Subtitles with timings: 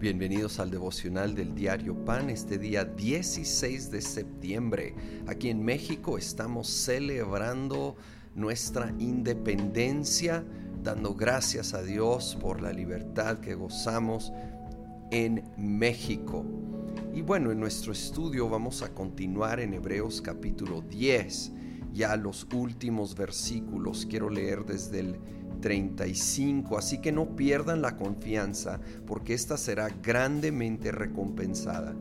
[0.00, 4.94] Bienvenidos al devocional del diario Pan este día 16 de septiembre.
[5.26, 7.96] Aquí en México estamos celebrando
[8.34, 10.42] nuestra independencia,
[10.82, 14.32] dando gracias a Dios por la libertad que gozamos
[15.10, 16.46] en México.
[17.12, 21.52] Y bueno, en nuestro estudio vamos a continuar en Hebreos capítulo 10,
[21.92, 24.06] ya los últimos versículos.
[24.06, 25.20] Quiero leer desde el
[25.60, 26.78] 35.
[26.78, 31.94] Así que no pierdan la confianza, porque esta será grandemente recompensada.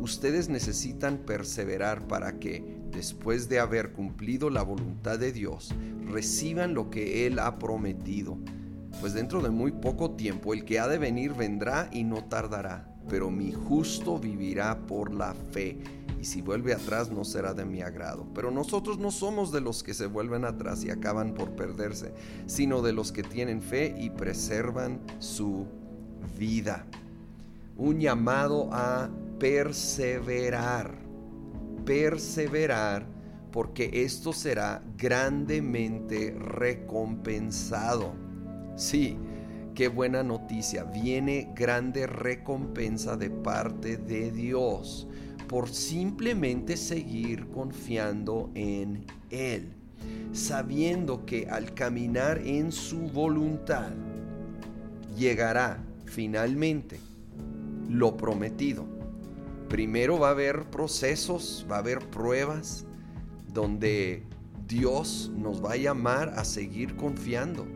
[0.00, 5.74] Ustedes necesitan perseverar para que, después de haber cumplido la voluntad de Dios,
[6.10, 8.38] reciban lo que Él ha prometido.
[9.00, 12.92] Pues dentro de muy poco tiempo el que ha de venir vendrá y no tardará,
[13.08, 15.78] pero mi justo vivirá por la fe
[16.20, 18.26] y si vuelve atrás no será de mi agrado.
[18.34, 22.12] Pero nosotros no somos de los que se vuelven atrás y acaban por perderse,
[22.46, 25.66] sino de los que tienen fe y preservan su
[26.38, 26.84] vida.
[27.76, 30.94] Un llamado a perseverar,
[31.86, 33.06] perseverar,
[33.50, 38.12] porque esto será grandemente recompensado.
[38.76, 39.16] Sí,
[39.74, 45.08] qué buena noticia, viene grande recompensa de parte de Dios
[45.50, 49.72] por simplemente seguir confiando en Él,
[50.32, 53.90] sabiendo que al caminar en su voluntad
[55.18, 57.00] llegará finalmente
[57.88, 58.86] lo prometido.
[59.68, 62.84] Primero va a haber procesos, va a haber pruebas
[63.52, 64.22] donde
[64.68, 67.66] Dios nos va a llamar a seguir confiando,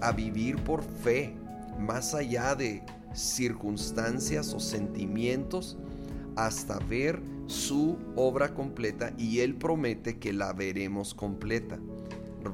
[0.00, 1.32] a vivir por fe,
[1.78, 2.82] más allá de
[3.14, 5.76] circunstancias o sentimientos
[6.36, 11.78] hasta ver su obra completa y Él promete que la veremos completa.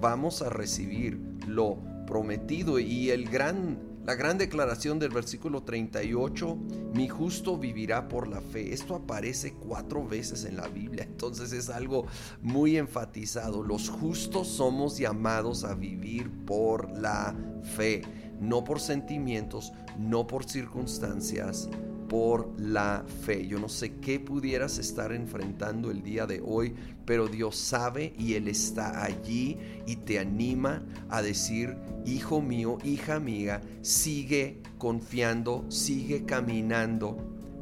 [0.00, 6.59] Vamos a recibir lo prometido y el gran, la gran declaración del versículo 38,
[6.95, 8.72] mi justo vivirá por la fe.
[8.72, 12.06] Esto aparece cuatro veces en la Biblia, entonces es algo
[12.43, 13.62] muy enfatizado.
[13.62, 17.34] Los justos somos llamados a vivir por la
[17.76, 18.03] fe,
[18.41, 21.69] no por sentimientos, no por circunstancias,
[22.10, 23.47] por la fe.
[23.47, 26.75] Yo no sé qué pudieras estar enfrentando el día de hoy,
[27.06, 29.56] pero Dios sabe y Él está allí
[29.87, 37.16] y te anima a decir, hijo mío, hija mía, sigue confiando, sigue caminando,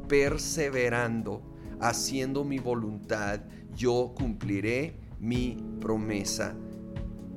[0.07, 1.43] perseverando,
[1.79, 3.41] haciendo mi voluntad,
[3.75, 6.55] yo cumpliré mi promesa.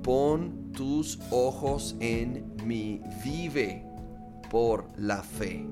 [0.02, 3.84] Pon tus ojos en mí, vive
[4.50, 5.66] por la fe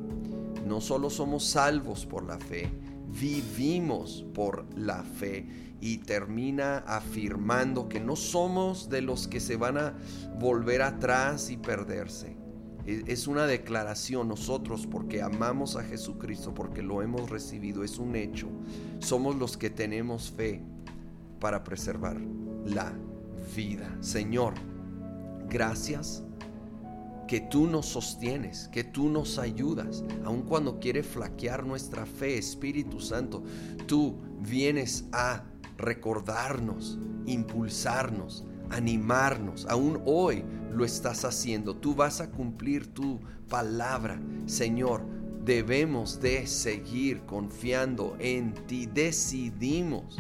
[0.71, 2.71] no solo somos salvos por la fe,
[3.09, 9.79] vivimos por la fe y termina afirmando que no somos de los que se van
[9.79, 9.95] a
[10.39, 12.37] volver atrás y perderse.
[12.87, 18.15] E, es una declaración nosotros porque amamos a Jesucristo, porque lo hemos recibido, es un
[18.15, 18.47] hecho.
[19.01, 20.63] Somos los que tenemos fe
[21.41, 22.17] para preservar
[22.65, 22.93] la
[23.57, 23.97] vida.
[24.01, 24.55] Señor,
[25.49, 26.23] gracias
[27.31, 32.99] que tú nos sostienes, que tú nos ayudas, aun cuando quiere flaquear nuestra fe, Espíritu
[32.99, 33.45] Santo,
[33.87, 35.45] tú vienes a
[35.79, 39.65] recordarnos, impulsarnos, animarnos.
[39.67, 40.43] Aún hoy
[40.73, 41.77] lo estás haciendo.
[41.77, 44.21] Tú vas a cumplir tu palabra.
[44.47, 45.07] Señor,
[45.45, 48.87] debemos de seguir confiando en ti.
[48.87, 50.19] Decidimos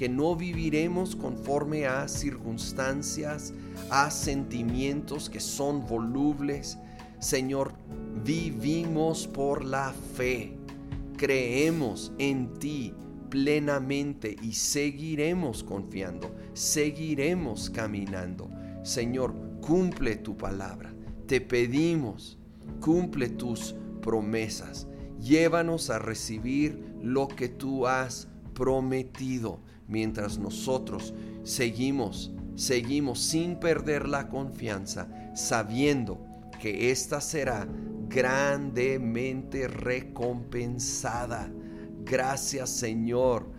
[0.00, 3.52] que no viviremos conforme a circunstancias,
[3.90, 6.78] a sentimientos que son volubles.
[7.18, 7.74] Señor,
[8.24, 10.56] vivimos por la fe,
[11.18, 12.94] creemos en ti
[13.28, 18.48] plenamente y seguiremos confiando, seguiremos caminando.
[18.82, 20.94] Señor, cumple tu palabra.
[21.26, 22.38] Te pedimos,
[22.80, 24.88] cumple tus promesas.
[25.20, 28.29] Llévanos a recibir lo que tú has
[28.60, 36.20] prometido mientras nosotros seguimos, seguimos sin perder la confianza, sabiendo
[36.60, 37.66] que esta será
[38.10, 41.50] grandemente recompensada.
[42.04, 43.50] Gracias Señor,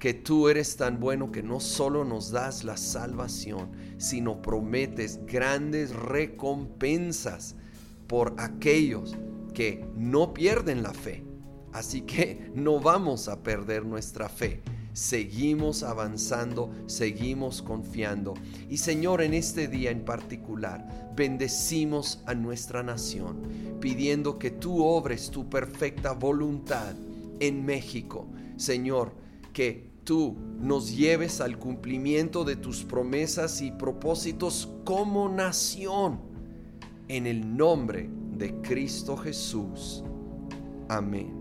[0.00, 5.94] que tú eres tan bueno que no solo nos das la salvación, sino prometes grandes
[5.94, 7.54] recompensas
[8.08, 9.16] por aquellos
[9.54, 11.27] que no pierden la fe.
[11.72, 14.62] Así que no vamos a perder nuestra fe
[14.98, 18.34] seguimos avanzando, seguimos confiando.
[18.68, 25.30] Y Señor, en este día en particular, bendecimos a nuestra nación, pidiendo que tú obres
[25.30, 26.96] tu perfecta voluntad
[27.38, 28.26] en México.
[28.56, 29.12] Señor,
[29.52, 36.18] que tú nos lleves al cumplimiento de tus promesas y propósitos como nación.
[37.06, 40.02] En el nombre de Cristo Jesús.
[40.88, 41.37] Amén.